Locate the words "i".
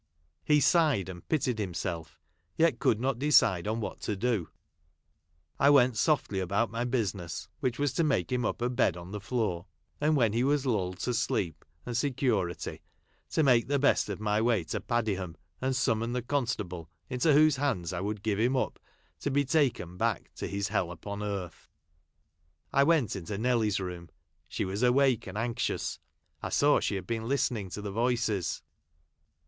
5.59-5.69, 17.93-18.01, 22.73-22.83, 26.41-26.49